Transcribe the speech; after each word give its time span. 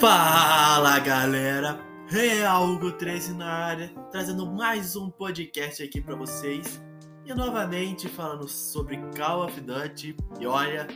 Fala 0.00 0.98
galera, 0.98 1.78
Realgo 2.06 2.90
13 2.90 3.34
na 3.34 3.52
área, 3.52 3.88
trazendo 4.10 4.46
mais 4.46 4.96
um 4.96 5.10
podcast 5.10 5.82
aqui 5.82 6.00
para 6.00 6.16
vocês 6.16 6.82
e 7.26 7.34
novamente 7.34 8.08
falando 8.08 8.48
sobre 8.48 8.96
Call 9.14 9.44
of 9.44 9.60
Duty 9.60 10.16
e 10.40 10.46
olha, 10.46 10.88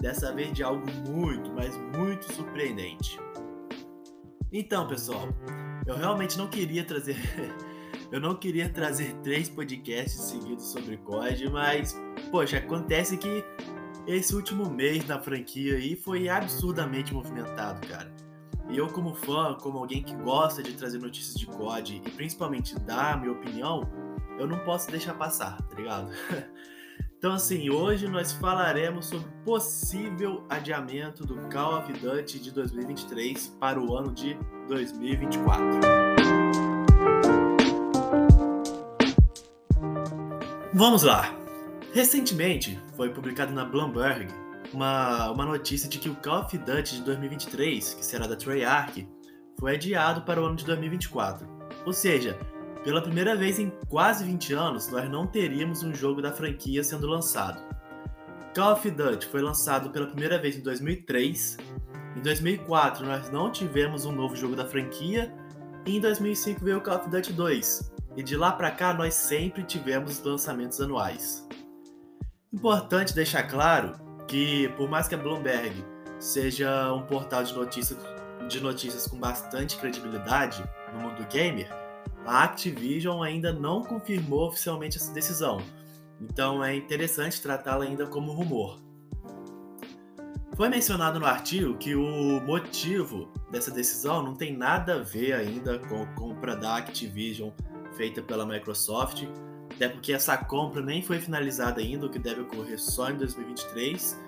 dessa 0.00 0.34
vez 0.34 0.52
de 0.52 0.64
algo 0.64 0.84
muito, 1.08 1.52
mas 1.52 1.76
muito 1.96 2.32
surpreendente. 2.34 3.20
Então 4.52 4.88
pessoal, 4.88 5.28
eu 5.86 5.96
realmente 5.96 6.36
não 6.36 6.48
queria 6.48 6.82
trazer, 6.82 7.16
eu 8.10 8.20
não 8.20 8.34
queria 8.34 8.68
trazer 8.68 9.14
três 9.22 9.48
podcasts 9.48 10.20
seguidos 10.20 10.72
sobre 10.72 10.96
COD, 10.96 11.48
mas 11.48 11.96
poxa, 12.32 12.58
acontece 12.58 13.18
que 13.18 13.44
esse 14.04 14.34
último 14.34 14.68
mês 14.68 15.06
na 15.06 15.20
franquia 15.20 15.76
aí 15.76 15.94
foi 15.94 16.28
absurdamente 16.28 17.14
movimentado, 17.14 17.86
cara. 17.86 18.27
E 18.68 18.76
eu, 18.76 18.86
como 18.88 19.14
fã, 19.14 19.54
como 19.54 19.78
alguém 19.78 20.02
que 20.02 20.14
gosta 20.14 20.62
de 20.62 20.74
trazer 20.74 20.98
notícias 20.98 21.34
de 21.34 21.46
COD 21.46 22.02
e 22.04 22.10
principalmente 22.10 22.78
dar 22.80 23.18
minha 23.18 23.32
opinião, 23.32 23.88
eu 24.38 24.46
não 24.46 24.58
posso 24.58 24.90
deixar 24.90 25.14
passar, 25.14 25.56
tá 25.62 25.74
ligado? 25.74 26.10
então, 27.16 27.32
assim, 27.32 27.70
hoje 27.70 28.06
nós 28.06 28.32
falaremos 28.32 29.06
sobre 29.06 29.26
possível 29.42 30.44
adiamento 30.50 31.24
do 31.24 31.36
Call 31.48 31.78
of 31.78 31.92
Duty 31.94 32.38
de 32.38 32.50
2023 32.50 33.56
para 33.58 33.80
o 33.80 33.96
ano 33.96 34.12
de 34.12 34.36
2024. 34.68 35.64
Vamos 40.74 41.02
lá! 41.02 41.34
Recentemente 41.94 42.78
foi 42.94 43.08
publicado 43.08 43.52
na 43.52 43.64
Bloomberg 43.64 44.28
uma, 44.72 45.30
uma 45.30 45.44
notícia 45.44 45.88
de 45.88 45.98
que 45.98 46.08
o 46.08 46.14
Call 46.16 46.40
of 46.40 46.58
Duty 46.58 46.96
de 46.96 47.02
2023, 47.02 47.94
que 47.94 48.04
será 48.04 48.26
da 48.26 48.36
Treyarch, 48.36 49.08
foi 49.58 49.74
adiado 49.74 50.22
para 50.22 50.40
o 50.40 50.44
ano 50.44 50.56
de 50.56 50.64
2024. 50.64 51.46
Ou 51.86 51.92
seja, 51.92 52.38
pela 52.84 53.02
primeira 53.02 53.34
vez 53.34 53.58
em 53.58 53.70
quase 53.88 54.24
20 54.24 54.52
anos, 54.54 54.88
nós 54.88 55.08
não 55.10 55.26
teríamos 55.26 55.82
um 55.82 55.94
jogo 55.94 56.22
da 56.22 56.32
franquia 56.32 56.82
sendo 56.84 57.06
lançado. 57.06 57.62
Call 58.54 58.72
of 58.72 58.90
Duty 58.90 59.26
foi 59.26 59.42
lançado 59.42 59.90
pela 59.90 60.06
primeira 60.06 60.38
vez 60.38 60.56
em 60.56 60.60
2003. 60.60 61.56
Em 62.16 62.20
2004, 62.20 63.04
nós 63.04 63.30
não 63.30 63.50
tivemos 63.50 64.04
um 64.04 64.12
novo 64.12 64.36
jogo 64.36 64.56
da 64.56 64.64
franquia. 64.64 65.32
E 65.86 65.96
em 65.96 66.00
2005 66.00 66.64
veio 66.64 66.78
o 66.78 66.80
Call 66.80 66.96
of 66.96 67.08
Duty 67.08 67.32
2. 67.32 67.92
E 68.16 68.22
de 68.22 68.36
lá 68.36 68.52
para 68.52 68.70
cá, 68.70 68.92
nós 68.92 69.14
sempre 69.14 69.62
tivemos 69.62 70.22
lançamentos 70.22 70.80
anuais. 70.80 71.46
Importante 72.52 73.14
deixar 73.14 73.44
claro 73.44 74.07
que, 74.28 74.68
por 74.76 74.88
mais 74.88 75.08
que 75.08 75.14
a 75.14 75.18
Bloomberg 75.18 75.84
seja 76.20 76.92
um 76.92 77.02
portal 77.02 77.42
de 77.42 77.54
notícias, 77.54 77.98
de 78.48 78.60
notícias 78.60 79.06
com 79.06 79.18
bastante 79.18 79.76
credibilidade 79.76 80.62
no 80.92 81.00
mundo 81.00 81.26
gamer, 81.28 81.68
a 82.26 82.44
Activision 82.44 83.22
ainda 83.22 83.52
não 83.52 83.82
confirmou 83.82 84.48
oficialmente 84.48 84.98
essa 84.98 85.12
decisão. 85.12 85.58
Então 86.20 86.62
é 86.62 86.76
interessante 86.76 87.40
tratá-la 87.40 87.84
ainda 87.84 88.06
como 88.06 88.32
rumor. 88.32 88.78
Foi 90.56 90.68
mencionado 90.68 91.20
no 91.20 91.26
artigo 91.26 91.78
que 91.78 91.94
o 91.94 92.40
motivo 92.40 93.32
dessa 93.50 93.70
decisão 93.70 94.22
não 94.22 94.34
tem 94.34 94.56
nada 94.56 94.96
a 94.96 94.98
ver 94.98 95.32
ainda 95.32 95.78
com 95.78 96.02
a 96.02 96.06
compra 96.14 96.56
da 96.56 96.76
Activision 96.76 97.50
feita 97.96 98.20
pela 98.20 98.44
Microsoft, 98.44 99.24
até 99.78 99.88
porque 99.88 100.12
essa 100.12 100.36
compra 100.36 100.82
nem 100.82 101.00
foi 101.00 101.20
finalizada 101.20 101.80
ainda, 101.80 102.06
o 102.06 102.10
que 102.10 102.18
deve 102.18 102.40
ocorrer 102.40 102.80
só 102.80 103.10
em 103.10 103.16
2023. 103.16 104.20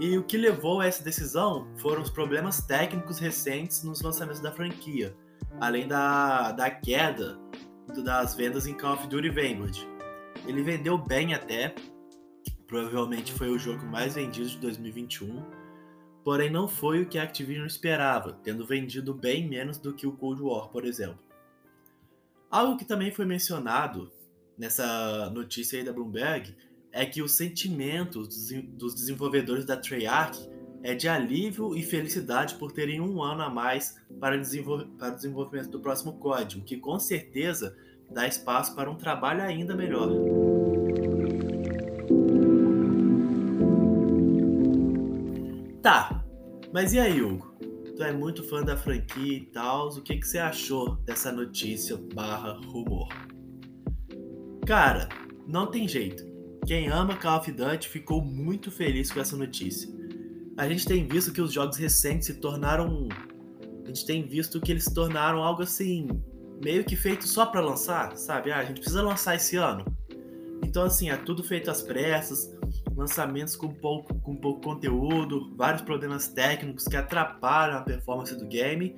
E 0.00 0.18
o 0.18 0.24
que 0.24 0.36
levou 0.36 0.80
a 0.80 0.86
essa 0.86 1.04
decisão 1.04 1.68
foram 1.76 2.02
os 2.02 2.10
problemas 2.10 2.60
técnicos 2.62 3.20
recentes 3.20 3.84
nos 3.84 4.02
lançamentos 4.02 4.40
da 4.40 4.50
franquia, 4.50 5.14
além 5.60 5.86
da, 5.86 6.50
da 6.50 6.68
queda 6.68 7.38
das 8.04 8.34
vendas 8.34 8.66
em 8.66 8.74
Call 8.74 8.94
of 8.94 9.06
Duty 9.06 9.28
Vanguard. 9.28 9.78
Ele 10.44 10.60
vendeu 10.60 10.98
bem 10.98 11.34
até, 11.34 11.72
provavelmente 12.66 13.32
foi 13.32 13.48
o 13.48 13.58
jogo 13.58 13.86
mais 13.86 14.16
vendido 14.16 14.48
de 14.48 14.58
2021, 14.58 15.40
porém 16.24 16.50
não 16.50 16.66
foi 16.66 17.02
o 17.02 17.06
que 17.06 17.16
a 17.16 17.22
Activision 17.22 17.66
esperava, 17.66 18.32
tendo 18.42 18.66
vendido 18.66 19.14
bem 19.14 19.48
menos 19.48 19.78
do 19.78 19.94
que 19.94 20.06
o 20.06 20.12
Cold 20.12 20.42
War, 20.42 20.68
por 20.68 20.84
exemplo. 20.84 21.20
Algo 22.50 22.76
que 22.76 22.84
também 22.84 23.12
foi 23.12 23.24
mencionado 23.24 24.10
nessa 24.60 25.30
notícia 25.30 25.78
aí 25.78 25.84
da 25.84 25.90
Bloomberg 25.90 26.54
é 26.92 27.06
que 27.06 27.22
o 27.22 27.28
sentimento 27.28 28.28
dos 28.76 28.94
desenvolvedores 28.94 29.64
da 29.64 29.74
Treyarch 29.74 30.38
é 30.82 30.94
de 30.94 31.08
alívio 31.08 31.74
e 31.74 31.82
felicidade 31.82 32.56
por 32.56 32.70
terem 32.70 33.00
um 33.00 33.22
ano 33.22 33.42
a 33.42 33.48
mais 33.48 33.96
para, 34.20 34.36
para 34.98 35.12
o 35.12 35.14
desenvolvimento 35.14 35.70
do 35.70 35.80
próximo 35.80 36.12
código, 36.18 36.62
que 36.62 36.76
com 36.76 36.98
certeza 36.98 37.74
dá 38.10 38.26
espaço 38.26 38.74
para 38.74 38.90
um 38.90 38.96
trabalho 38.96 39.42
ainda 39.42 39.74
melhor. 39.74 40.10
Tá, 45.80 46.22
mas 46.70 46.92
e 46.92 46.98
aí, 46.98 47.22
Hugo? 47.22 47.54
Tu 47.96 48.02
é 48.02 48.12
muito 48.12 48.42
fã 48.44 48.62
da 48.62 48.76
franquia 48.76 49.38
e 49.38 49.46
tal, 49.46 49.88
o 49.88 50.02
que, 50.02 50.16
que 50.16 50.26
você 50.26 50.38
achou 50.38 50.96
dessa 50.96 51.32
notícia 51.32 51.96
barra 52.14 52.52
rumor? 52.66 53.08
Cara, 54.70 55.08
não 55.48 55.66
tem 55.66 55.88
jeito. 55.88 56.24
Quem 56.64 56.86
ama 56.86 57.16
Call 57.16 57.38
of 57.40 57.50
Duty 57.50 57.88
ficou 57.88 58.24
muito 58.24 58.70
feliz 58.70 59.10
com 59.10 59.18
essa 59.18 59.36
notícia. 59.36 59.90
A 60.56 60.68
gente 60.68 60.86
tem 60.86 61.04
visto 61.08 61.32
que 61.32 61.40
os 61.40 61.52
jogos 61.52 61.76
recentes 61.76 62.28
se 62.28 62.34
tornaram. 62.34 63.08
A 63.84 63.88
gente 63.88 64.06
tem 64.06 64.22
visto 64.24 64.60
que 64.60 64.70
eles 64.70 64.84
se 64.84 64.94
tornaram 64.94 65.42
algo 65.42 65.64
assim, 65.64 66.06
meio 66.62 66.84
que 66.84 66.94
feito 66.94 67.26
só 67.26 67.46
para 67.46 67.60
lançar, 67.60 68.16
sabe? 68.16 68.52
Ah, 68.52 68.58
a 68.58 68.64
gente 68.64 68.78
precisa 68.78 69.02
lançar 69.02 69.34
esse 69.34 69.56
ano. 69.56 69.84
Então, 70.64 70.84
assim, 70.84 71.10
é 71.10 71.16
tudo 71.16 71.42
feito 71.42 71.68
às 71.68 71.82
pressas, 71.82 72.56
lançamentos 72.96 73.56
com 73.56 73.74
pouco, 73.74 74.14
com 74.20 74.36
pouco 74.36 74.60
conteúdo, 74.60 75.52
vários 75.56 75.82
problemas 75.82 76.28
técnicos 76.28 76.84
que 76.84 76.96
atrapalham 76.96 77.78
a 77.78 77.82
performance 77.82 78.36
do 78.36 78.46
game. 78.46 78.94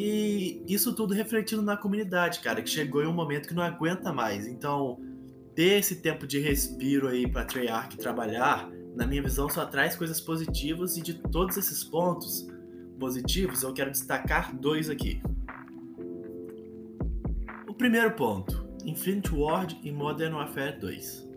E 0.00 0.62
isso 0.68 0.94
tudo 0.94 1.12
refletindo 1.12 1.60
na 1.60 1.76
comunidade, 1.76 2.38
cara, 2.38 2.62
que 2.62 2.70
chegou 2.70 3.02
em 3.02 3.08
um 3.08 3.12
momento 3.12 3.48
que 3.48 3.54
não 3.54 3.64
aguenta 3.64 4.12
mais. 4.12 4.46
Então, 4.46 5.00
ter 5.56 5.80
esse 5.80 5.96
tempo 5.96 6.24
de 6.24 6.38
respiro 6.38 7.08
aí 7.08 7.28
para 7.28 7.44
Treyarch 7.44 7.96
trabalhar, 7.96 8.70
na 8.94 9.04
minha 9.04 9.20
visão, 9.20 9.50
só 9.50 9.66
traz 9.66 9.96
coisas 9.96 10.20
positivas 10.20 10.96
e 10.96 11.02
de 11.02 11.14
todos 11.14 11.56
esses 11.56 11.82
pontos 11.82 12.46
positivos, 12.96 13.64
eu 13.64 13.72
quero 13.72 13.90
destacar 13.90 14.54
dois 14.56 14.88
aqui. 14.88 15.20
O 17.68 17.74
primeiro 17.74 18.12
ponto, 18.12 18.68
Infinite 18.84 19.34
Ward 19.34 19.80
e 19.82 19.90
Modern 19.90 20.34
Warfare 20.34 20.78
2. 20.78 21.28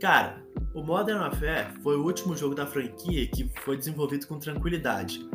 Cara, 0.00 0.46
o 0.72 0.80
Modern 0.80 1.18
Warfare 1.18 1.74
foi 1.82 1.96
o 1.96 2.04
último 2.04 2.36
jogo 2.36 2.54
da 2.54 2.68
franquia 2.68 3.26
que 3.26 3.50
foi 3.64 3.76
desenvolvido 3.76 4.28
com 4.28 4.38
tranquilidade 4.38 5.28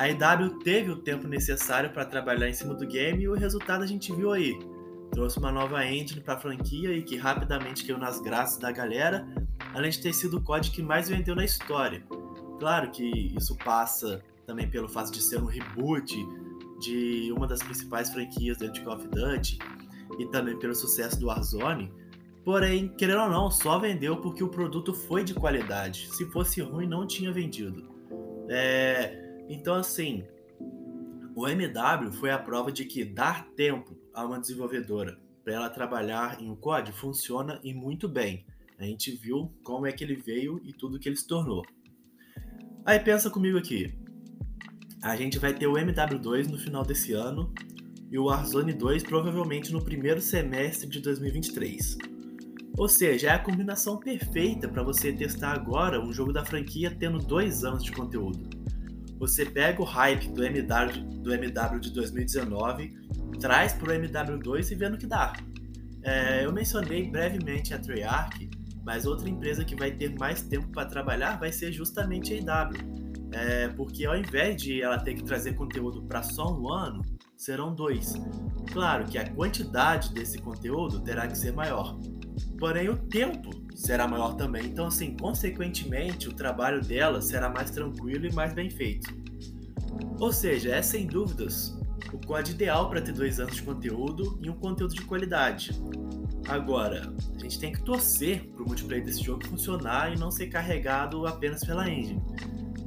a 0.00 0.08
EW 0.08 0.60
teve 0.60 0.90
o 0.90 0.96
tempo 0.96 1.28
necessário 1.28 1.90
para 1.90 2.06
trabalhar 2.06 2.48
em 2.48 2.54
cima 2.54 2.72
do 2.72 2.86
game 2.86 3.22
e 3.22 3.28
o 3.28 3.34
resultado 3.34 3.84
a 3.84 3.86
gente 3.86 4.10
viu 4.14 4.32
aí. 4.32 4.58
Trouxe 5.12 5.38
uma 5.38 5.52
nova 5.52 5.84
engine 5.84 6.22
para 6.22 6.34
a 6.34 6.38
franquia 6.38 6.90
e 6.96 7.02
que 7.02 7.18
rapidamente 7.18 7.84
caiu 7.84 7.98
nas 7.98 8.18
graças 8.18 8.56
da 8.56 8.72
galera, 8.72 9.28
além 9.74 9.90
de 9.90 10.00
ter 10.00 10.14
sido 10.14 10.38
o 10.38 10.42
código 10.42 10.74
que 10.74 10.82
mais 10.82 11.10
vendeu 11.10 11.36
na 11.36 11.44
história. 11.44 12.02
Claro 12.58 12.90
que 12.90 13.04
isso 13.36 13.54
passa 13.62 14.22
também 14.46 14.70
pelo 14.70 14.88
fato 14.88 15.12
de 15.12 15.20
ser 15.20 15.36
um 15.36 15.44
reboot 15.44 16.16
de 16.80 17.30
uma 17.36 17.46
das 17.46 17.62
principais 17.62 18.08
franquias 18.08 18.56
dentro 18.56 18.76
de 18.76 18.80
Call 18.80 18.96
of 18.96 19.06
Duty 19.06 19.58
e 20.18 20.24
também 20.28 20.58
pelo 20.58 20.74
sucesso 20.74 21.20
do 21.20 21.26
Warzone. 21.26 21.92
Porém, 22.42 22.88
querendo 22.88 23.24
ou 23.24 23.28
não, 23.28 23.50
só 23.50 23.78
vendeu 23.78 24.16
porque 24.16 24.42
o 24.42 24.48
produto 24.48 24.94
foi 24.94 25.24
de 25.24 25.34
qualidade. 25.34 26.08
Se 26.14 26.24
fosse 26.30 26.62
ruim, 26.62 26.86
não 26.86 27.06
tinha 27.06 27.30
vendido. 27.30 27.86
É, 28.48 29.29
então, 29.50 29.74
assim, 29.74 30.22
o 31.34 31.48
MW 31.48 32.12
foi 32.12 32.30
a 32.30 32.38
prova 32.38 32.70
de 32.70 32.84
que 32.84 33.04
dar 33.04 33.48
tempo 33.56 33.98
a 34.14 34.24
uma 34.24 34.38
desenvolvedora 34.38 35.18
para 35.42 35.54
ela 35.54 35.68
trabalhar 35.68 36.40
em 36.40 36.48
um 36.48 36.54
código 36.54 36.96
funciona 36.96 37.58
e 37.64 37.74
muito 37.74 38.08
bem. 38.08 38.46
A 38.78 38.84
gente 38.84 39.10
viu 39.10 39.52
como 39.64 39.86
é 39.86 39.92
que 39.92 40.04
ele 40.04 40.14
veio 40.14 40.60
e 40.64 40.72
tudo 40.72 41.00
que 41.00 41.08
ele 41.08 41.16
se 41.16 41.26
tornou. 41.26 41.64
Aí 42.84 43.00
pensa 43.00 43.28
comigo 43.28 43.58
aqui. 43.58 43.92
A 45.02 45.16
gente 45.16 45.36
vai 45.38 45.52
ter 45.52 45.66
o 45.66 45.74
MW2 45.74 46.46
no 46.46 46.56
final 46.56 46.84
desse 46.84 47.12
ano 47.12 47.52
e 48.08 48.18
o 48.18 48.26
Warzone 48.26 48.72
2 48.72 49.02
provavelmente 49.02 49.72
no 49.72 49.82
primeiro 49.82 50.20
semestre 50.20 50.88
de 50.88 51.00
2023. 51.00 51.98
Ou 52.78 52.88
seja, 52.88 53.28
é 53.28 53.30
a 53.32 53.38
combinação 53.38 53.98
perfeita 53.98 54.68
para 54.68 54.84
você 54.84 55.12
testar 55.12 55.54
agora 55.54 56.00
um 56.00 56.12
jogo 56.12 56.32
da 56.32 56.44
franquia 56.44 56.94
tendo 56.96 57.18
dois 57.18 57.64
anos 57.64 57.82
de 57.82 57.90
conteúdo. 57.90 58.59
Você 59.20 59.44
pega 59.44 59.82
o 59.82 59.84
hype 59.84 60.30
do 60.30 60.42
MW, 60.42 61.20
do 61.20 61.34
MW 61.34 61.78
de 61.78 61.92
2019, 61.92 62.96
traz 63.38 63.74
para 63.74 63.92
o 63.92 63.94
MW2 63.94 64.70
e 64.70 64.74
vê 64.74 64.88
no 64.88 64.96
que 64.96 65.06
dá. 65.06 65.34
É, 66.02 66.46
eu 66.46 66.52
mencionei 66.52 67.10
brevemente 67.10 67.74
a 67.74 67.78
Treyarch, 67.78 68.48
mas 68.82 69.04
outra 69.04 69.28
empresa 69.28 69.62
que 69.62 69.76
vai 69.76 69.90
ter 69.90 70.18
mais 70.18 70.40
tempo 70.40 70.68
para 70.68 70.86
trabalhar 70.86 71.38
vai 71.38 71.52
ser 71.52 71.70
justamente 71.70 72.32
a 72.32 72.36
EW. 72.38 73.00
é 73.32 73.68
porque 73.68 74.06
ao 74.06 74.16
invés 74.16 74.60
de 74.60 74.80
ela 74.80 74.98
ter 74.98 75.14
que 75.14 75.22
trazer 75.22 75.52
conteúdo 75.52 76.02
para 76.02 76.22
só 76.22 76.58
um 76.58 76.72
ano, 76.72 77.02
serão 77.36 77.74
dois. 77.74 78.14
Claro 78.72 79.04
que 79.04 79.18
a 79.18 79.30
quantidade 79.34 80.14
desse 80.14 80.38
conteúdo 80.38 80.98
terá 81.00 81.28
que 81.28 81.36
ser 81.36 81.52
maior, 81.52 82.00
porém 82.58 82.88
o 82.88 82.96
tempo 82.96 83.50
será 83.74 84.06
maior 84.06 84.34
também. 84.34 84.66
Então, 84.66 84.86
assim, 84.86 85.16
consequentemente, 85.16 86.28
o 86.28 86.32
trabalho 86.32 86.82
dela 86.82 87.20
será 87.20 87.48
mais 87.48 87.70
tranquilo 87.70 88.26
e 88.26 88.32
mais 88.32 88.52
bem 88.52 88.70
feito. 88.70 89.12
Ou 90.18 90.32
seja, 90.32 90.74
é 90.74 90.82
sem 90.82 91.06
dúvidas 91.06 91.78
o 92.12 92.18
código 92.26 92.56
ideal 92.56 92.88
para 92.88 93.00
ter 93.00 93.12
dois 93.12 93.38
anos 93.40 93.56
de 93.56 93.62
conteúdo 93.62 94.38
e 94.42 94.50
um 94.50 94.54
conteúdo 94.54 94.94
de 94.94 95.02
qualidade. 95.02 95.70
Agora, 96.48 97.12
a 97.36 97.38
gente 97.38 97.58
tem 97.58 97.72
que 97.72 97.82
torcer 97.82 98.44
para 98.48 98.62
o 98.62 98.66
multiplayer 98.66 99.04
desse 99.04 99.22
jogo 99.22 99.46
funcionar 99.46 100.12
e 100.12 100.18
não 100.18 100.30
ser 100.30 100.48
carregado 100.48 101.26
apenas 101.26 101.62
pela 101.64 101.88
engine. 101.88 102.20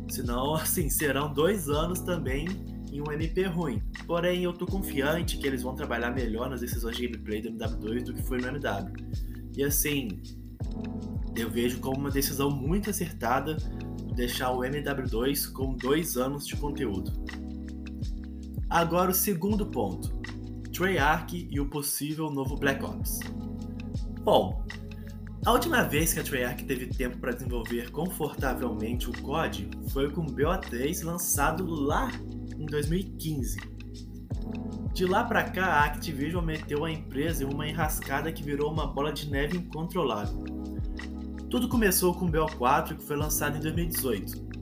Senão, 0.10 0.56
assim, 0.56 0.90
serão 0.90 1.32
dois 1.34 1.70
anos 1.70 2.00
também 2.00 2.48
em 2.92 3.02
um 3.02 3.12
MP 3.12 3.46
ruim. 3.46 3.82
Porém, 4.06 4.44
eu 4.44 4.54
tô 4.54 4.66
confiante 4.66 5.38
que 5.38 5.48
eles 5.48 5.64
vão 5.64 5.74
trabalhar 5.74 6.12
melhor 6.12 6.50
nas 6.50 6.62
decisões 6.62 6.96
de 6.98 7.08
gameplay 7.08 7.42
do 7.42 7.50
MW2 7.52 8.04
do 8.04 8.14
que 8.14 8.22
foi 8.22 8.40
no 8.40 8.48
MW. 8.48 8.94
E 9.56 9.64
assim, 9.64 10.22
eu 11.36 11.50
vejo 11.50 11.80
como 11.80 11.98
uma 11.98 12.12
decisão 12.12 12.50
muito 12.50 12.90
acertada 12.90 13.58
deixar 14.16 14.52
o 14.52 14.60
MW2 14.60 15.52
com 15.52 15.76
dois 15.76 16.18
anos 16.18 16.48
de 16.48 16.56
conteúdo. 16.56 17.12
Agora 18.70 19.12
o 19.12 19.14
segundo 19.14 19.66
ponto: 19.66 20.10
Treyarch 20.72 21.48
e 21.50 21.60
o 21.60 21.70
possível 21.70 22.30
novo 22.30 22.56
Black 22.56 22.84
Ops. 22.84 23.20
Bom, 24.24 24.66
a 25.46 25.52
última 25.52 25.84
vez 25.84 26.14
que 26.14 26.20
a 26.20 26.24
Treyarch 26.24 26.64
teve 26.64 26.88
tempo 26.88 27.18
para 27.18 27.34
desenvolver 27.34 27.92
confortavelmente 27.92 29.10
o 29.10 29.22
COD 29.22 29.70
foi 29.90 30.10
com 30.10 30.22
o 30.22 30.26
BO3 30.26 31.04
lançado 31.04 31.66
lá 31.66 32.10
em 32.58 32.66
2015. 32.66 33.73
De 34.94 35.07
lá 35.07 35.24
para 35.24 35.44
cá, 35.44 35.66
a 35.66 35.86
Activision 35.86 36.45
meteu 36.45 36.86
a 36.86 36.92
empresa 36.92 37.44
em 37.44 37.48
uma 37.48 37.68
enrascada 37.68 38.31
que 38.31 38.44
virou 38.44 38.72
uma 38.72 38.86
bola 38.86 39.12
de 39.12 39.28
neve 39.28 39.57
incontrolável. 39.57 40.44
Tudo 41.50 41.68
começou 41.68 42.13
com 42.13 42.25
o 42.25 42.31
BO4, 42.31 42.98
que 42.98 43.04
foi 43.04 43.16
lançado 43.16 43.57
em 43.57 43.60
2018. 43.60 44.54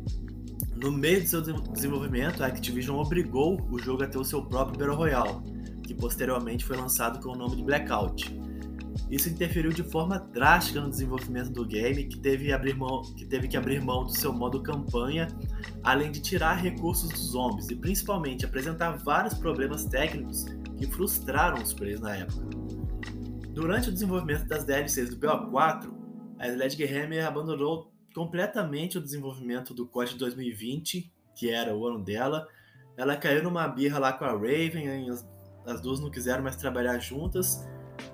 No 0.78 0.90
meio 0.90 1.22
do 1.22 1.28
seu 1.28 1.42
desenvolvimento, 1.42 2.42
a 2.42 2.48
Activision 2.48 2.98
obrigou 2.98 3.60
o 3.70 3.78
jogo 3.78 4.04
a 4.04 4.08
ter 4.08 4.18
o 4.18 4.24
seu 4.24 4.42
próprio 4.42 4.80
Battle 4.80 4.96
Royale, 4.96 5.36
que 5.84 5.94
posteriormente 5.94 6.64
foi 6.64 6.78
lançado 6.78 7.22
com 7.22 7.34
o 7.34 7.36
nome 7.36 7.58
de 7.58 7.64
Blackout. 7.64 8.41
Isso 9.12 9.28
interferiu 9.28 9.72
de 9.72 9.84
forma 9.84 10.18
drástica 10.18 10.80
no 10.80 10.90
desenvolvimento 10.90 11.52
do 11.52 11.66
game, 11.66 12.06
que 12.06 12.18
teve, 12.18 12.54
abrir 12.54 12.74
mão, 12.74 13.02
que 13.02 13.26
teve 13.26 13.50
que 13.50 13.58
abrir 13.58 13.84
mão 13.84 14.06
do 14.06 14.16
seu 14.16 14.32
modo 14.32 14.64
campanha, 14.64 15.28
além 15.84 16.14
de 16.14 16.22
tirar 16.22 16.54
recursos 16.54 17.10
dos 17.10 17.32
zombies 17.32 17.70
e 17.70 17.76
principalmente 17.76 18.46
apresentar 18.46 18.92
vários 19.00 19.34
problemas 19.34 19.84
técnicos 19.84 20.46
que 20.78 20.88
frustraram 20.88 21.62
os 21.62 21.74
players 21.74 22.00
na 22.00 22.16
época. 22.16 22.48
Durante 23.50 23.90
o 23.90 23.92
desenvolvimento 23.92 24.48
das 24.48 24.64
DLCs 24.64 25.10
do 25.10 25.18
BO4, 25.18 25.92
a 26.40 26.48
Sledgehammer 26.48 27.28
abandonou 27.28 27.92
completamente 28.16 28.98
o 28.98 29.02
desenvolvimento 29.02 29.74
do 29.74 29.86
COD 29.86 30.16
2020, 30.16 31.12
que 31.36 31.50
era 31.50 31.76
o 31.76 31.86
ano 31.86 32.02
dela. 32.02 32.48
Ela 32.96 33.18
caiu 33.18 33.44
numa 33.44 33.68
birra 33.68 34.00
lá 34.00 34.14
com 34.14 34.24
a 34.24 34.32
Raven, 34.32 35.10
as, 35.10 35.28
as 35.66 35.82
duas 35.82 36.00
não 36.00 36.10
quiseram 36.10 36.42
mais 36.42 36.56
trabalhar 36.56 36.98
juntas. 37.00 37.68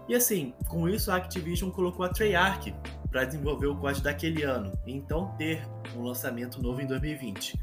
E 0.07 0.15
assim, 0.15 0.53
com 0.69 0.87
isso 0.87 1.11
a 1.11 1.17
Activision 1.17 1.69
colocou 1.69 2.05
a 2.05 2.09
Treyarch 2.09 2.73
para 3.11 3.25
desenvolver 3.25 3.67
o 3.67 3.75
COD 3.75 4.01
daquele 4.01 4.43
ano, 4.43 4.71
e 4.85 4.93
então 4.93 5.33
ter 5.37 5.67
um 5.95 6.03
lançamento 6.03 6.61
novo 6.61 6.81
em 6.81 6.87
2020. 6.87 7.59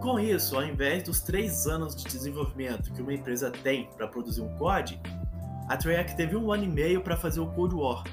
Com 0.00 0.18
isso, 0.18 0.56
ao 0.56 0.64
invés 0.64 1.02
dos 1.02 1.20
três 1.20 1.66
anos 1.66 1.94
de 1.94 2.04
desenvolvimento 2.04 2.92
que 2.92 3.02
uma 3.02 3.12
empresa 3.12 3.50
tem 3.50 3.88
para 3.96 4.08
produzir 4.08 4.40
um 4.40 4.56
COD, 4.56 5.00
a 5.68 5.76
Treyarch 5.76 6.16
teve 6.16 6.36
um 6.36 6.50
ano 6.50 6.64
e 6.64 6.68
meio 6.68 7.02
para 7.02 7.16
fazer 7.16 7.40
o 7.40 7.46
Cold 7.48 7.74
War, 7.74 8.04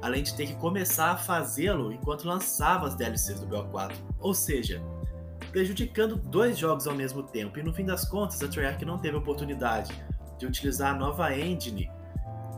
além 0.00 0.22
de 0.22 0.34
ter 0.34 0.46
que 0.46 0.54
começar 0.54 1.10
a 1.10 1.16
fazê-lo 1.16 1.92
enquanto 1.92 2.24
lançava 2.24 2.86
as 2.86 2.94
DLCs 2.94 3.40
do 3.40 3.46
BO4. 3.46 3.92
Ou 4.20 4.32
seja, 4.32 4.82
prejudicando 5.50 6.16
dois 6.16 6.56
jogos 6.56 6.86
ao 6.86 6.94
mesmo 6.94 7.22
tempo, 7.22 7.58
e 7.58 7.62
no 7.62 7.74
fim 7.74 7.84
das 7.84 8.04
contas 8.04 8.42
a 8.42 8.48
Treyarch 8.48 8.84
não 8.84 8.98
teve 8.98 9.16
oportunidade 9.16 9.92
de 10.38 10.46
utilizar 10.46 10.94
a 10.94 10.98
nova 10.98 11.36
engine 11.36 11.90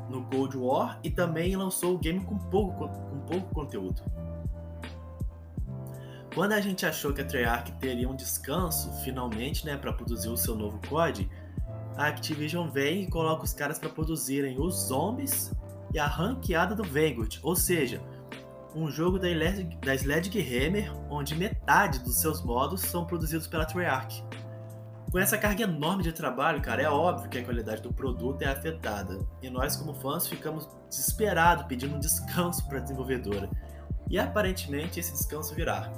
no 0.09 0.25
Cold 0.25 0.57
War 0.57 0.99
e 1.03 1.11
também 1.11 1.57
lançou 1.57 1.95
o 1.95 1.99
game 1.99 2.21
com 2.21 2.39
pouco, 2.39 2.89
com 2.89 3.19
pouco 3.21 3.55
conteúdo. 3.55 4.03
Quando 6.35 6.53
a 6.53 6.61
gente 6.61 6.85
achou 6.85 7.13
que 7.13 7.21
a 7.21 7.25
Treyarch 7.25 7.73
teria 7.75 8.09
um 8.09 8.17
descanso, 8.17 8.93
finalmente, 9.05 9.65
né, 9.65 9.77
para 9.77 9.93
produzir 9.93 10.29
o 10.29 10.37
seu 10.37 10.57
novo 10.57 10.81
COD, 10.89 11.31
a 11.97 12.09
Activision 12.09 12.69
vem 12.69 13.05
e 13.05 13.07
coloca 13.09 13.45
os 13.45 13.55
caras 13.55 13.79
para 13.79 13.89
produzirem 13.89 14.61
os 14.61 14.89
zombies 14.89 15.53
e 15.93 15.99
a 15.99 16.07
ranqueada 16.07 16.75
do 16.75 16.83
Vanguard, 16.83 17.39
ou 17.41 17.55
seja, 17.55 18.03
um 18.75 18.91
jogo 18.91 19.17
da, 19.17 19.29
da 19.81 19.95
Sledgehammer 19.95 20.93
onde 21.09 21.37
metade 21.37 22.01
dos 22.01 22.17
seus 22.17 22.43
modos 22.43 22.81
são 22.81 23.05
produzidos 23.05 23.47
pela 23.47 23.65
Treyarch. 23.65 24.25
Com 25.15 25.21
essa 25.21 25.39
carga 25.39 25.63
enorme 25.63 26.03
de 26.03 26.11
trabalho, 26.11 26.61
cara, 26.61 26.83
é 26.83 26.91
óbvio 26.91 27.31
que 27.31 27.39
a 27.39 27.45
qualidade 27.45 27.81
do 27.81 27.93
produto 27.93 28.43
é 28.43 28.49
afetada. 28.49 29.25
E 29.41 29.49
nós, 29.49 29.77
como 29.77 29.95
fãs, 29.95 30.27
ficamos 30.27 30.69
desesperados 30.91 31.67
pedindo 31.67 31.95
um 31.95 32.01
descanso 32.01 32.67
para 32.67 32.79
a 32.79 32.81
desenvolvedora. 32.81 33.49
E 34.11 34.19
aparentemente 34.19 34.99
esse 34.99 35.13
descanso 35.13 35.55
virá. 35.55 35.89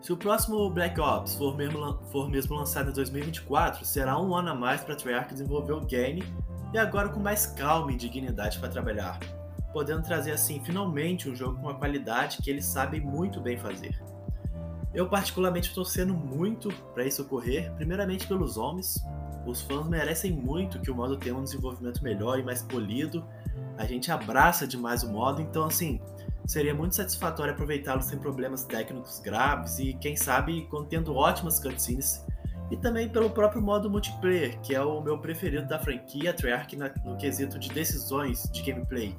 Se 0.00 0.14
o 0.14 0.16
próximo 0.16 0.70
Black 0.70 0.98
Ops 0.98 1.34
for 1.34 1.54
mesmo, 1.54 2.00
for 2.10 2.26
mesmo 2.26 2.56
lançado 2.56 2.88
em 2.88 2.94
2024, 2.94 3.84
será 3.84 4.18
um 4.18 4.34
ano 4.34 4.48
a 4.48 4.54
mais 4.54 4.80
para 4.80 4.96
Treyarch 4.96 5.34
desenvolver 5.34 5.74
o 5.74 5.84
game 5.84 6.24
e 6.72 6.78
agora 6.78 7.10
com 7.10 7.20
mais 7.20 7.44
calma 7.44 7.92
e 7.92 7.96
dignidade 7.96 8.58
para 8.58 8.70
trabalhar, 8.70 9.20
podendo 9.74 10.02
trazer 10.02 10.32
assim 10.32 10.58
finalmente 10.64 11.28
um 11.28 11.36
jogo 11.36 11.56
com 11.56 11.64
uma 11.64 11.74
qualidade 11.74 12.38
que 12.38 12.48
eles 12.48 12.64
sabem 12.64 13.02
muito 13.02 13.42
bem 13.42 13.58
fazer. 13.58 14.02
Eu 14.94 15.08
particularmente 15.08 15.68
estou 15.68 15.84
torcendo 15.84 16.12
muito 16.12 16.68
para 16.92 17.04
isso 17.04 17.22
ocorrer, 17.22 17.72
primeiramente 17.72 18.26
pelos 18.26 18.56
homens. 18.56 19.02
Os 19.46 19.62
fãs 19.62 19.88
merecem 19.88 20.32
muito 20.32 20.78
que 20.80 20.90
o 20.90 20.94
modo 20.94 21.16
tenha 21.16 21.34
um 21.34 21.42
desenvolvimento 21.42 22.02
melhor 22.02 22.38
e 22.38 22.42
mais 22.42 22.62
polido. 22.62 23.24
A 23.78 23.84
gente 23.84 24.12
abraça 24.12 24.66
demais 24.66 25.02
o 25.02 25.10
modo, 25.10 25.40
então 25.40 25.64
assim, 25.64 26.00
seria 26.46 26.74
muito 26.74 26.94
satisfatório 26.94 27.52
aproveitá-lo 27.52 28.02
sem 28.02 28.18
problemas 28.18 28.64
técnicos 28.64 29.18
graves 29.18 29.78
e, 29.78 29.94
quem 29.94 30.16
sabe, 30.16 30.66
contendo 30.66 31.14
ótimas 31.14 31.58
cutscenes 31.58 32.24
e 32.72 32.76
também 32.76 33.06
pelo 33.06 33.28
próprio 33.28 33.60
modo 33.60 33.90
multiplayer, 33.90 34.58
que 34.60 34.74
é 34.74 34.80
o 34.80 35.02
meu 35.02 35.18
preferido 35.18 35.66
da 35.66 35.78
franquia 35.78 36.32
Treyarch 36.32 36.74
no 37.04 37.16
quesito 37.18 37.58
de 37.58 37.68
decisões 37.68 38.48
de 38.50 38.62
gameplay. 38.62 39.14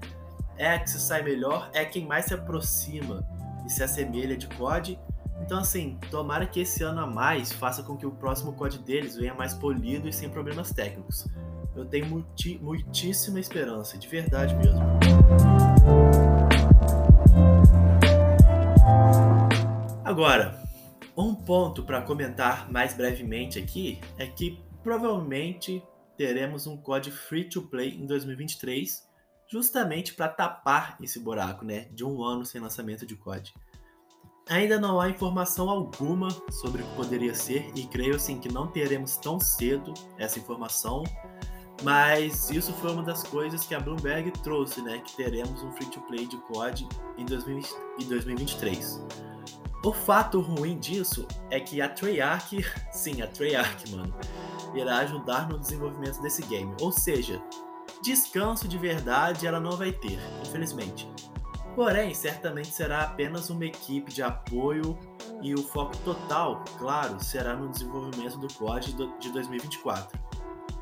É 0.58 0.80
que 0.80 0.90
se 0.90 1.00
sai 1.00 1.22
melhor, 1.22 1.70
é 1.72 1.86
quem 1.86 2.04
mais 2.04 2.26
se 2.26 2.34
aproxima 2.34 3.24
e 3.64 3.70
se 3.70 3.84
assemelha 3.84 4.36
de 4.36 4.48
COD. 4.48 5.00
Então, 5.42 5.60
assim, 5.60 5.98
tomara 6.10 6.46
que 6.46 6.62
esse 6.62 6.84
ano 6.84 7.02
a 7.02 7.08
mais 7.08 7.52
faça 7.52 7.84
com 7.84 7.98
que 7.98 8.06
o 8.06 8.12
próximo 8.12 8.54
COD 8.54 8.80
deles 8.80 9.16
venha 9.16 9.34
mais 9.34 9.54
polido 9.54 10.08
e 10.08 10.14
sem 10.14 10.30
problemas 10.30 10.72
técnicos. 10.72 11.28
Eu 11.76 11.86
tenho 11.86 12.26
muitíssima 12.62 13.40
esperança, 13.40 13.98
de 13.98 14.08
verdade 14.08 14.56
mesmo. 14.56 14.80
Agora, 20.06 20.62
um 21.18 21.34
ponto 21.34 21.84
para 21.84 22.02
comentar 22.02 22.72
mais 22.72 22.94
brevemente 22.94 23.58
aqui 23.58 24.00
é 24.18 24.28
que 24.28 24.60
provavelmente 24.84 25.84
teremos 26.16 26.68
um 26.68 26.78
COD 26.78 27.10
free 27.12 27.50
to 27.50 27.64
play 27.64 27.96
em 27.96 28.06
2023, 28.06 29.08
justamente 29.48 30.14
para 30.14 30.28
tapar 30.28 30.98
esse 31.02 31.20
buraco, 31.20 31.66
né, 31.66 31.88
de 31.92 32.06
um 32.06 32.24
ano 32.24 32.46
sem 32.46 32.62
lançamento 32.62 33.06
de 33.06 33.16
COD. 33.16 33.54
Ainda 34.50 34.78
não 34.78 35.00
há 35.00 35.10
informação 35.10 35.70
alguma 35.70 36.30
sobre 36.52 36.82
o 36.82 36.86
que 36.86 36.96
poderia 36.96 37.34
ser 37.34 37.72
e 37.76 37.86
creio 37.86 38.16
assim 38.16 38.40
que 38.40 38.52
não 38.52 38.68
teremos 38.68 39.16
tão 39.16 39.40
cedo 39.40 39.94
essa 40.18 40.38
informação, 40.38 41.04
mas 41.82 42.50
isso 42.50 42.74
foi 42.74 42.92
uma 42.92 43.04
das 43.04 43.24
coisas 43.24 43.66
que 43.66 43.74
a 43.74 43.80
Bloomberg 43.80 44.32
trouxe, 44.44 44.82
né, 44.82 45.00
que 45.00 45.16
teremos 45.16 45.64
um 45.64 45.72
free 45.72 45.88
to 45.88 46.02
play 46.02 46.26
de 46.26 46.38
COD 46.38 46.88
em 47.18 47.26
2023. 47.26 49.02
O 49.84 49.92
fato 49.92 50.40
ruim 50.42 50.78
disso 50.78 51.26
é 51.50 51.60
que 51.60 51.82
a 51.82 51.88
Treyarch, 51.88 52.66
sim, 52.92 53.22
a 53.22 53.28
Treyarch, 53.28 53.96
mano, 53.96 54.14
irá 54.74 55.00
ajudar 55.00 55.50
no 55.50 55.58
desenvolvimento 55.58 56.22
desse 56.22 56.42
game. 56.44 56.74
Ou 56.82 56.92
seja, 56.92 57.42
descanso 58.02 58.68
de 58.68 58.78
verdade 58.78 59.48
ela 59.48 59.60
não 59.60 59.78
vai 59.78 59.92
ter, 59.92 60.20
infelizmente. 60.46 61.10
Porém, 61.76 62.14
certamente 62.14 62.68
será 62.68 63.02
apenas 63.02 63.50
uma 63.50 63.66
equipe 63.66 64.14
de 64.14 64.22
apoio 64.22 64.98
e 65.42 65.56
o 65.56 65.64
foco 65.64 65.98
total, 65.98 66.64
claro, 66.78 67.22
será 67.24 67.56
no 67.56 67.70
desenvolvimento 67.70 68.38
do 68.38 68.48
COD 68.54 68.94
de 69.20 69.32
2024. 69.32 70.20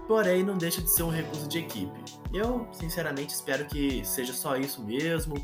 Porém, 0.08 0.44
não 0.44 0.58
deixa 0.58 0.82
de 0.82 0.92
ser 0.92 1.04
um 1.04 1.10
recurso 1.10 1.48
de 1.48 1.60
equipe. 1.60 2.04
Eu, 2.34 2.68
sinceramente, 2.74 3.34
espero 3.34 3.66
que 3.66 4.04
seja 4.04 4.34
só 4.34 4.58
isso 4.58 4.84
mesmo, 4.84 5.36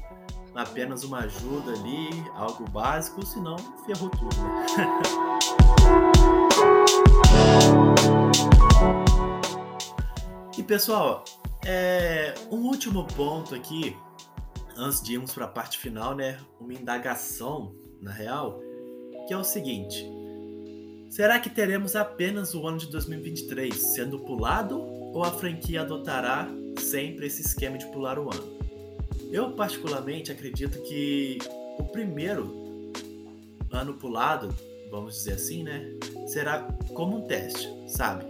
apenas 0.54 1.06
uma 1.06 1.20
ajuda 1.20 1.72
ali, 1.72 2.10
algo 2.36 2.70
básico, 2.70 3.26
senão 3.26 3.56
ferrou 3.86 4.10
tudo. 4.10 4.36
Né? 4.36 4.66
e 10.58 10.64
pessoal, 10.64 11.24
é, 11.66 12.34
um 12.52 12.58
último 12.66 13.06
ponto 13.06 13.56
aqui, 13.56 13.96
antes 14.78 15.02
de 15.02 15.14
irmos 15.14 15.34
para 15.34 15.46
a 15.46 15.50
parte 15.50 15.78
final, 15.80 16.16
né? 16.16 16.40
Uma 16.60 16.74
indagação, 16.74 17.74
na 18.02 18.12
real, 18.12 18.62
que 19.28 19.34
é 19.34 19.38
o 19.38 19.44
seguinte: 19.44 20.06
será 21.10 21.40
que 21.40 21.50
teremos 21.50 21.96
apenas 21.96 22.54
o 22.54 22.66
ano 22.68 22.78
de 22.78 22.88
2023 22.88 23.76
sendo 23.76 24.20
pulado 24.20 24.80
ou 24.80 25.24
a 25.24 25.32
franquia 25.32 25.82
adotará 25.82 26.48
sempre 26.80 27.26
esse 27.26 27.42
esquema 27.42 27.78
de 27.78 27.88
pular 27.88 28.20
o 28.20 28.32
ano? 28.32 28.58
Eu, 29.32 29.52
particularmente, 29.52 30.32
acredito 30.32 30.82
que 30.84 31.40
o 31.80 31.84
primeiro 31.84 32.92
ano 33.72 33.96
pulado, 33.96 34.56
vamos 34.90 35.16
dizer 35.16 35.34
assim, 35.34 35.64
né? 35.64 35.86
Será 36.28 36.62
como 36.94 37.18
um 37.18 37.28
teste, 37.28 37.68
sabe? 37.88 38.26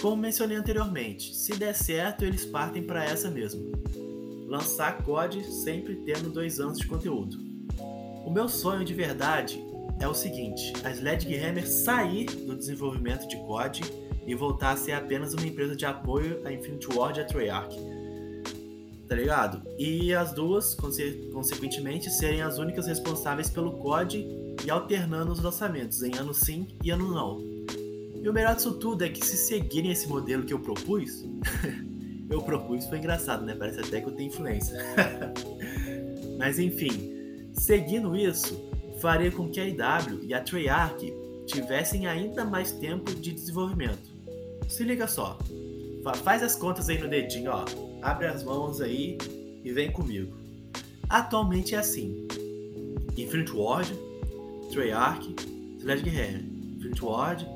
Como 0.00 0.16
mencionei 0.16 0.56
anteriormente, 0.56 1.34
se 1.34 1.54
der 1.56 1.74
certo, 1.74 2.24
eles 2.24 2.44
partem 2.44 2.82
para 2.82 3.04
essa 3.04 3.30
mesmo. 3.30 3.72
Lançar 4.46 5.02
COD 5.02 5.44
sempre 5.44 5.96
tendo 5.96 6.30
dois 6.30 6.60
anos 6.60 6.78
de 6.78 6.86
conteúdo. 6.86 7.38
O 8.24 8.30
meu 8.30 8.48
sonho 8.48 8.84
de 8.84 8.94
verdade 8.94 9.62
é 10.00 10.08
o 10.08 10.14
seguinte: 10.14 10.72
a 10.84 10.90
Sledgehammer 10.90 11.66
sair 11.66 12.26
do 12.26 12.56
desenvolvimento 12.56 13.26
de 13.26 13.36
COD 13.36 13.82
e 14.26 14.34
voltar 14.34 14.72
a 14.72 14.76
ser 14.76 14.92
apenas 14.92 15.34
uma 15.34 15.46
empresa 15.46 15.76
de 15.76 15.84
apoio 15.84 16.40
a 16.44 16.52
Infinity 16.52 16.88
Ward 16.96 17.18
e 17.18 17.22
a 17.22 17.26
Treyarch 17.26 17.96
tá 19.08 19.14
ligado? 19.14 19.62
E 19.78 20.12
as 20.14 20.32
duas, 20.32 20.74
conse 20.74 21.28
consequentemente, 21.32 22.10
serem 22.10 22.42
as 22.42 22.58
únicas 22.58 22.86
responsáveis 22.86 23.48
pelo 23.48 23.72
COD 23.72 24.26
e 24.64 24.70
alternando 24.70 25.32
os 25.32 25.40
lançamentos 25.40 26.02
em 26.02 26.14
ano 26.16 26.34
sim 26.34 26.66
e 26.82 26.90
ano 26.90 27.12
não. 27.12 27.40
E 28.20 28.28
o 28.28 28.32
melhor 28.32 28.56
disso 28.56 28.72
tudo 28.74 29.04
é 29.04 29.08
que 29.08 29.24
se 29.24 29.36
seguirem 29.36 29.92
esse 29.92 30.08
modelo 30.08 30.44
que 30.44 30.52
eu 30.52 30.58
propus, 30.58 31.24
eu 32.30 32.42
propus 32.42 32.86
foi 32.86 32.98
engraçado, 32.98 33.44
né? 33.44 33.54
Parece 33.54 33.80
até 33.80 34.00
que 34.00 34.08
eu 34.08 34.12
tenho 34.12 34.28
influência. 34.28 34.78
Mas 36.38 36.58
enfim, 36.58 37.50
seguindo 37.54 38.16
isso, 38.16 38.70
faria 39.00 39.30
com 39.30 39.48
que 39.48 39.60
a 39.60 39.64
IW 39.64 40.24
e 40.24 40.34
a 40.34 40.40
Treyarch 40.40 41.12
tivessem 41.46 42.06
ainda 42.06 42.44
mais 42.44 42.72
tempo 42.72 43.14
de 43.14 43.32
desenvolvimento. 43.32 44.10
Se 44.68 44.82
liga 44.82 45.06
só, 45.06 45.38
faz 46.24 46.42
as 46.42 46.56
contas 46.56 46.88
aí 46.88 46.98
no 46.98 47.08
dedinho, 47.08 47.52
ó 47.52 47.64
abre 48.06 48.26
as 48.26 48.44
mãos 48.44 48.80
aí 48.80 49.18
e 49.64 49.72
vem 49.72 49.90
comigo. 49.90 50.36
Atualmente 51.08 51.74
é 51.74 51.78
assim: 51.78 52.26
Infinite 53.16 53.52
Ward, 53.52 53.92
Treyarch, 54.70 55.34
Sledgehammer. 55.80 56.44
Infinite 56.76 57.04
Ward, 57.04 57.46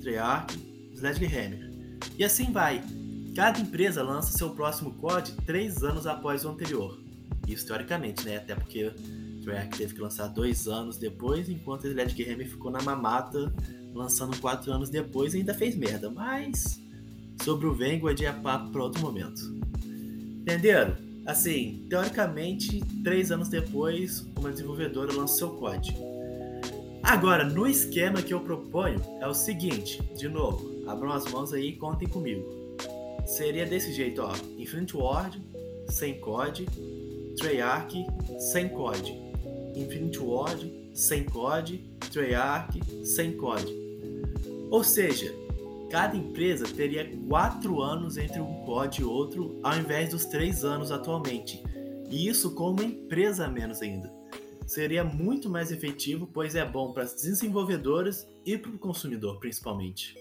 Treyarch, 0.00 0.58
Sledgehammer. 0.94 1.70
E 2.18 2.24
assim 2.24 2.52
vai. 2.52 2.82
Cada 3.34 3.60
empresa 3.60 4.02
lança 4.02 4.36
seu 4.36 4.50
próximo 4.50 4.92
COD 4.94 5.32
três 5.46 5.82
anos 5.82 6.06
após 6.06 6.44
o 6.44 6.48
anterior. 6.48 6.98
Isso 7.46 7.66
teoricamente, 7.66 8.24
né? 8.24 8.36
Até 8.36 8.54
porque 8.54 8.92
Treyarch 9.42 9.76
teve 9.76 9.94
que 9.94 10.00
lançar 10.00 10.28
dois 10.28 10.66
anos 10.68 10.96
depois, 10.96 11.48
enquanto 11.48 11.86
a 11.86 11.90
Sledgehammer 11.90 12.48
ficou 12.48 12.70
na 12.70 12.82
mamata 12.82 13.52
lançando 13.94 14.38
quatro 14.38 14.72
anos 14.72 14.88
depois 14.88 15.34
e 15.34 15.38
ainda 15.38 15.54
fez 15.54 15.74
merda. 15.76 16.10
Mas 16.10 16.80
sobre 17.42 17.66
o 17.66 17.74
Vanguard 17.74 18.20
é 18.20 18.32
papo 18.32 18.70
para 18.70 18.82
outro 18.82 19.00
momento. 19.00 19.40
Entenderam? 20.42 20.96
Assim, 21.26 21.86
teoricamente, 21.88 22.80
três 23.04 23.30
anos 23.30 23.48
depois, 23.48 24.26
uma 24.36 24.50
desenvolvedora 24.50 25.12
lança 25.12 25.36
seu 25.36 25.50
código. 25.50 25.98
Agora, 27.02 27.44
no 27.44 27.66
esquema 27.66 28.22
que 28.22 28.32
eu 28.32 28.40
proponho, 28.40 29.00
é 29.20 29.26
o 29.26 29.34
seguinte, 29.34 30.02
de 30.16 30.28
novo, 30.28 30.84
abram 30.88 31.12
as 31.12 31.30
mãos 31.30 31.52
aí 31.52 31.68
e 31.68 31.76
contem 31.76 32.08
comigo. 32.08 32.59
Seria 33.30 33.64
desse 33.64 33.92
jeito, 33.92 34.22
ó, 34.22 34.32
Infinite 34.58 34.96
Ward, 34.96 35.40
sem 35.88 36.18
COD, 36.18 36.66
Treyarch, 37.38 38.04
sem 38.50 38.68
COD, 38.68 39.16
Infinite 39.76 40.18
Ward, 40.18 40.90
sem 40.92 41.22
COD, 41.22 41.78
Treyarch, 42.10 42.80
sem 43.04 43.36
COD. 43.36 43.72
Ou 44.68 44.82
seja, 44.82 45.32
cada 45.92 46.16
empresa 46.16 46.66
teria 46.66 47.08
quatro 47.28 47.80
anos 47.80 48.16
entre 48.16 48.40
um 48.40 48.64
COD 48.64 49.00
e 49.00 49.04
outro, 49.04 49.60
ao 49.62 49.78
invés 49.78 50.10
dos 50.10 50.24
três 50.24 50.64
anos 50.64 50.90
atualmente. 50.90 51.62
E 52.10 52.26
isso 52.26 52.52
com 52.56 52.72
uma 52.72 52.82
empresa 52.82 53.46
a 53.46 53.48
menos 53.48 53.80
ainda. 53.80 54.12
Seria 54.66 55.04
muito 55.04 55.48
mais 55.48 55.70
efetivo, 55.70 56.28
pois 56.32 56.56
é 56.56 56.64
bom 56.64 56.92
para 56.92 57.04
as 57.04 57.14
desenvolvedoras 57.14 58.26
e 58.44 58.58
para 58.58 58.72
o 58.72 58.78
consumidor, 58.78 59.38
principalmente. 59.38 60.18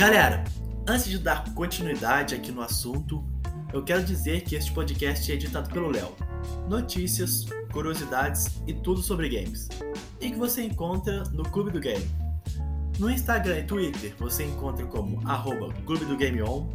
Galera, 0.00 0.42
antes 0.88 1.10
de 1.10 1.18
dar 1.18 1.52
continuidade 1.52 2.34
aqui 2.34 2.50
no 2.50 2.62
assunto, 2.62 3.22
eu 3.70 3.84
quero 3.84 4.02
dizer 4.02 4.40
que 4.40 4.56
este 4.56 4.72
podcast 4.72 5.30
é 5.30 5.34
editado 5.34 5.68
pelo 5.68 5.90
Léo. 5.90 6.16
Notícias, 6.66 7.44
curiosidades 7.70 8.62
e 8.66 8.72
tudo 8.72 9.02
sobre 9.02 9.28
games 9.28 9.68
e 10.18 10.30
que 10.30 10.38
você 10.38 10.62
encontra 10.62 11.24
no 11.24 11.42
Clube 11.42 11.70
do 11.70 11.78
Game. 11.78 12.02
No 12.98 13.10
Instagram 13.10 13.58
e 13.58 13.64
Twitter 13.64 14.14
você 14.18 14.46
encontra 14.46 14.86
como 14.86 15.20
arroba 15.28 15.70
Clube 15.84 16.06
do 16.06 16.16
Game 16.16 16.40
On, 16.40 16.66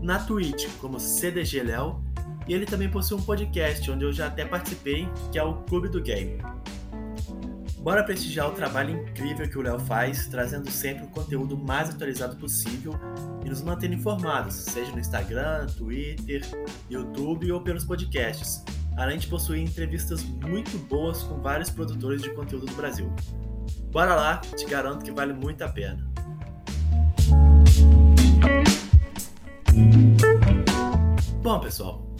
na 0.00 0.20
Twitch 0.20 0.66
como 0.80 0.98
CDGLEO 0.98 2.02
e 2.48 2.54
ele 2.54 2.64
também 2.64 2.88
possui 2.88 3.18
um 3.18 3.22
podcast 3.22 3.90
onde 3.90 4.06
eu 4.06 4.12
já 4.14 4.28
até 4.28 4.46
participei, 4.46 5.06
que 5.30 5.38
é 5.38 5.44
o 5.44 5.56
Clube 5.64 5.90
do 5.90 6.00
Game. 6.00 6.38
Bora 7.82 8.04
prestigiar 8.04 8.48
o 8.48 8.52
trabalho 8.52 8.90
incrível 8.90 9.48
que 9.48 9.58
o 9.58 9.62
Léo 9.62 9.78
faz, 9.80 10.26
trazendo 10.28 10.70
sempre 10.70 11.04
o 11.04 11.08
conteúdo 11.08 11.56
mais 11.56 11.90
atualizado 11.90 12.36
possível 12.36 12.94
e 13.44 13.48
nos 13.48 13.60
mantendo 13.60 13.94
informados, 13.94 14.54
seja 14.54 14.92
no 14.92 15.00
Instagram, 15.00 15.66
Twitter, 15.76 16.42
YouTube 16.88 17.50
ou 17.50 17.60
pelos 17.60 17.84
podcasts 17.84 18.62
além 18.96 19.18
de 19.18 19.26
possuir 19.26 19.62
entrevistas 19.62 20.22
muito 20.22 20.78
boas 20.88 21.22
com 21.22 21.40
vários 21.40 21.70
produtores 21.70 22.22
de 22.22 22.30
conteúdo 22.30 22.66
do 22.66 22.74
Brasil. 22.74 23.10
Bora 23.90 24.14
lá, 24.14 24.38
te 24.38 24.66
garanto 24.66 25.04
que 25.04 25.10
vale 25.10 25.32
muito 25.32 25.62
a 25.62 25.68
pena. 25.68 26.10
Bom, 31.42 31.60
pessoal, 31.60 32.11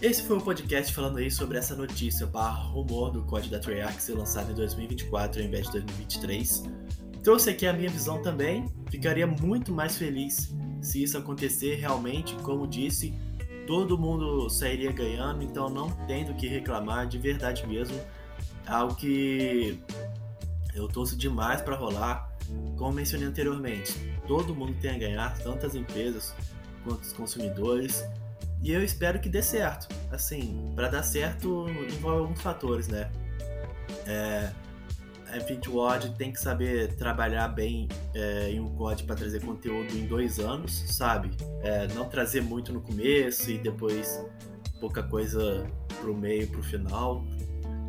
esse 0.00 0.22
foi 0.22 0.36
o 0.36 0.40
podcast 0.40 0.92
falando 0.92 1.18
aí 1.18 1.30
sobre 1.30 1.58
essa 1.58 1.74
notícia 1.74 2.26
barra 2.26 2.62
rumor 2.64 3.10
do 3.10 3.22
código 3.22 3.52
da 3.52 3.58
Treyarch 3.58 4.02
ser 4.02 4.14
lançado 4.14 4.52
em 4.52 4.54
2024 4.54 5.40
ao 5.40 5.46
invés 5.46 5.66
de 5.66 5.72
2023. 5.72 6.62
Trouxe 7.22 7.50
aqui 7.50 7.66
a 7.66 7.72
minha 7.72 7.88
visão 7.88 8.20
também, 8.20 8.68
ficaria 8.90 9.26
muito 9.26 9.72
mais 9.72 9.96
feliz 9.96 10.54
se 10.82 11.02
isso 11.02 11.16
acontecer 11.16 11.76
realmente, 11.76 12.34
como 12.42 12.66
disse, 12.66 13.14
todo 13.66 13.98
mundo 13.98 14.50
sairia 14.50 14.92
ganhando, 14.92 15.42
então 15.42 15.70
não 15.70 15.90
tendo 16.06 16.34
que 16.34 16.46
reclamar 16.46 17.06
de 17.06 17.18
verdade 17.18 17.66
mesmo. 17.66 17.98
Algo 18.66 18.94
que 18.94 19.80
eu 20.74 20.86
torço 20.88 21.16
demais 21.16 21.62
para 21.62 21.76
rolar. 21.76 22.30
Como 22.76 22.92
mencionei 22.92 23.26
anteriormente, 23.26 23.94
todo 24.26 24.54
mundo 24.54 24.74
tem 24.80 24.90
a 24.90 24.98
ganhar, 24.98 25.38
tanto 25.38 25.64
as 25.64 25.74
empresas 25.74 26.34
quanto 26.84 27.02
os 27.02 27.12
consumidores. 27.12 28.04
E 28.64 28.72
eu 28.72 28.82
espero 28.82 29.20
que 29.20 29.28
dê 29.28 29.42
certo. 29.42 29.94
Assim, 30.10 30.72
para 30.74 30.88
dar 30.88 31.02
certo 31.02 31.68
envolve 31.68 32.20
alguns 32.20 32.40
fatores, 32.40 32.88
né? 32.88 33.12
É, 34.06 34.50
a 35.30 35.36
Infinity 35.36 35.68
Ward 35.68 36.14
tem 36.16 36.32
que 36.32 36.40
saber 36.40 36.94
trabalhar 36.94 37.48
bem 37.48 37.86
é, 38.14 38.50
em 38.50 38.60
um 38.60 38.74
código 38.74 39.06
para 39.06 39.16
trazer 39.16 39.44
conteúdo 39.44 39.94
em 39.94 40.06
dois 40.06 40.38
anos, 40.38 40.82
sabe? 40.88 41.30
É, 41.62 41.86
não 41.88 42.08
trazer 42.08 42.40
muito 42.40 42.72
no 42.72 42.80
começo 42.80 43.50
e 43.50 43.58
depois 43.58 44.24
pouca 44.80 45.02
coisa 45.02 45.66
pro 46.00 46.16
meio, 46.16 46.48
pro 46.48 46.62
final. 46.62 47.22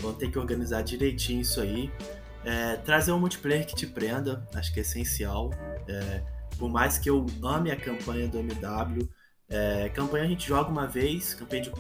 Vão 0.01 0.13
ter 0.13 0.29
que 0.29 0.37
organizar 0.37 0.81
direitinho 0.81 1.39
isso 1.39 1.61
aí. 1.61 1.89
É, 2.43 2.75
trazer 2.75 3.13
um 3.13 3.19
multiplayer 3.19 3.65
que 3.65 3.75
te 3.75 3.87
prenda, 3.87 4.45
acho 4.53 4.73
que 4.73 4.79
é 4.79 4.81
essencial. 4.81 5.51
É, 5.87 6.21
por 6.57 6.69
mais 6.69 6.97
que 6.97 7.09
eu 7.09 7.25
ame 7.41 7.71
a 7.71 7.77
campanha 7.77 8.27
do 8.27 8.39
MW, 8.39 9.09
é, 9.47 9.89
campanha 9.89 10.23
a 10.25 10.27
gente 10.27 10.47
joga 10.47 10.69
uma 10.69 10.87
vez, 10.87 11.33
campanha 11.33 11.63
de, 11.63 11.71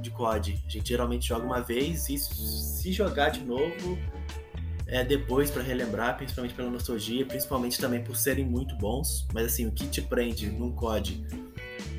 de 0.00 0.10
COD, 0.10 0.62
a 0.66 0.70
gente 0.70 0.88
geralmente 0.88 1.26
joga 1.26 1.44
uma 1.44 1.60
vez 1.60 2.08
e 2.08 2.18
se 2.18 2.92
jogar 2.92 3.30
de 3.30 3.42
novo 3.42 3.98
é, 4.86 5.02
depois 5.02 5.50
para 5.50 5.62
relembrar, 5.62 6.16
principalmente 6.16 6.54
pela 6.54 6.70
nostalgia, 6.70 7.24
principalmente 7.24 7.80
também 7.80 8.04
por 8.04 8.16
serem 8.16 8.44
muito 8.44 8.76
bons. 8.76 9.26
Mas 9.32 9.46
assim, 9.46 9.66
o 9.66 9.72
que 9.72 9.88
te 9.88 10.02
prende 10.02 10.50
num 10.50 10.72
COD 10.72 11.26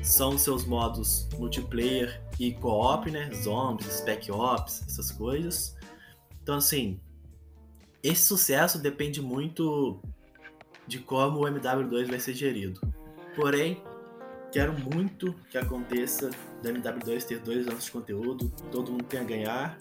são 0.02 0.38
seus 0.38 0.64
modos 0.64 1.28
multiplayer 1.36 2.22
e 2.38 2.54
co-op, 2.54 3.10
né? 3.10 3.28
Zombies, 3.34 3.98
Spec 3.98 4.30
Ops, 4.30 4.84
essas 4.86 5.10
coisas. 5.10 5.76
Então 6.42 6.56
assim, 6.56 7.00
esse 8.02 8.22
sucesso 8.22 8.78
depende 8.78 9.20
muito 9.20 10.00
de 10.86 11.00
como 11.00 11.40
o 11.40 11.42
MW2 11.42 12.08
vai 12.08 12.20
ser 12.20 12.34
gerido. 12.34 12.80
Porém, 13.34 13.82
quero 14.52 14.72
muito 14.72 15.34
que 15.50 15.58
aconteça 15.58 16.30
da 16.62 16.70
MW2 16.70 17.24
ter 17.24 17.38
dois 17.40 17.66
anos 17.66 17.84
de 17.84 17.90
conteúdo, 17.90 18.48
todo 18.70 18.90
mundo 18.92 19.04
tem 19.04 19.20
a 19.20 19.24
ganhar. 19.24 19.78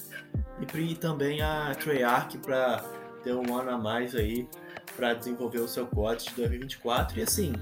E 0.77 0.95
também 0.95 1.41
a 1.41 1.73
Treyarch 1.75 2.37
para 2.39 2.83
ter 3.23 3.33
um 3.33 3.57
ano 3.57 3.71
a 3.71 3.77
mais 3.77 4.15
aí 4.15 4.47
para 4.95 5.13
desenvolver 5.13 5.59
o 5.59 5.67
seu 5.67 5.85
código 5.87 6.29
de 6.29 6.35
2024. 6.35 7.19
E 7.19 7.23
assim, 7.23 7.53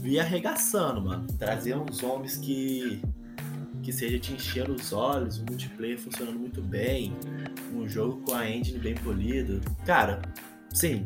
vir 0.00 0.20
arregaçando, 0.20 1.02
mano. 1.02 1.26
Trazer 1.38 1.76
uns 1.76 2.02
homens 2.02 2.36
que 2.36 3.02
que 3.82 3.92
seja 3.92 4.18
te 4.18 4.34
encher 4.34 4.68
os 4.68 4.92
olhos, 4.92 5.38
um 5.38 5.46
multiplayer 5.48 5.98
funcionando 5.98 6.38
muito 6.38 6.60
bem, 6.60 7.16
um 7.72 7.88
jogo 7.88 8.20
com 8.20 8.34
a 8.34 8.46
engine 8.46 8.78
bem 8.78 8.94
polido. 8.94 9.62
Cara, 9.86 10.20
sim, 10.68 11.02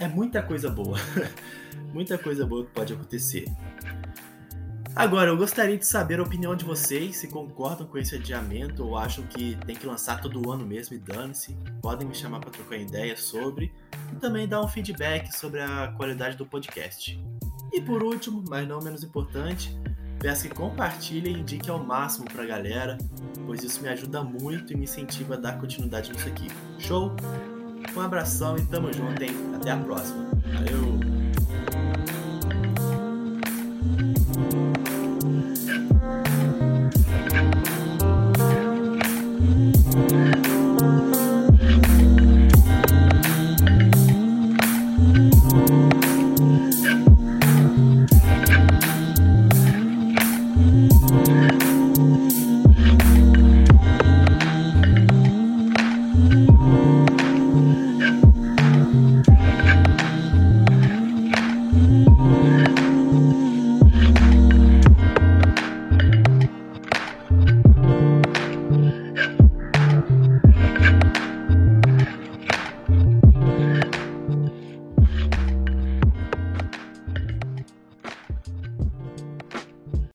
é 0.00 0.08
muita 0.08 0.42
coisa 0.42 0.68
boa. 0.68 0.98
muita 1.94 2.18
coisa 2.18 2.44
boa 2.44 2.64
que 2.64 2.72
pode 2.72 2.94
acontecer. 2.94 3.44
Agora, 4.94 5.30
eu 5.30 5.36
gostaria 5.36 5.78
de 5.78 5.86
saber 5.86 6.18
a 6.18 6.22
opinião 6.22 6.54
de 6.54 6.64
vocês, 6.64 7.16
se 7.16 7.28
concordam 7.28 7.86
com 7.86 7.96
esse 7.96 8.16
adiamento 8.16 8.84
ou 8.84 8.98
acham 8.98 9.24
que 9.24 9.56
tem 9.64 9.76
que 9.76 9.86
lançar 9.86 10.20
todo 10.20 10.50
ano 10.50 10.66
mesmo 10.66 10.96
e 10.96 10.98
dane-se. 10.98 11.56
Podem 11.80 12.06
me 12.06 12.14
chamar 12.14 12.40
para 12.40 12.50
trocar 12.50 12.76
ideia 12.76 13.16
sobre 13.16 13.72
e 14.12 14.16
também 14.16 14.48
dar 14.48 14.60
um 14.60 14.68
feedback 14.68 15.32
sobre 15.32 15.60
a 15.60 15.94
qualidade 15.96 16.36
do 16.36 16.44
podcast. 16.44 17.22
E 17.72 17.80
por 17.80 18.02
último, 18.02 18.44
mas 18.48 18.66
não 18.66 18.80
menos 18.80 19.04
importante, 19.04 19.78
peço 20.18 20.48
que 20.48 20.54
compartilhem 20.54 21.36
e 21.36 21.40
indiquem 21.40 21.70
ao 21.70 21.82
máximo 21.82 22.26
para 22.30 22.42
a 22.42 22.46
galera, 22.46 22.98
pois 23.46 23.62
isso 23.62 23.80
me 23.80 23.88
ajuda 23.88 24.22
muito 24.22 24.72
e 24.72 24.76
me 24.76 24.84
incentiva 24.84 25.34
a 25.34 25.38
dar 25.38 25.58
continuidade 25.58 26.12
nisso 26.12 26.28
aqui. 26.28 26.48
Show? 26.78 27.14
Um 27.96 28.00
abração 28.00 28.56
e 28.56 28.66
tamo 28.66 28.92
junto, 28.92 29.22
hein? 29.22 29.30
Até 29.54 29.70
a 29.70 29.76
próxima. 29.76 30.28
Valeu! 30.52 31.09